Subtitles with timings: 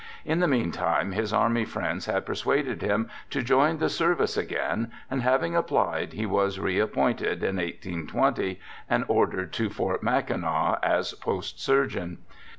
[0.25, 5.21] In the meantime his army friends had persuaded him to join the service again, and,
[5.21, 8.59] having applied, he was reappointed, in 1820,
[8.89, 10.01] and ordered to Ft.
[10.01, 12.17] Mackinac as post surgeon.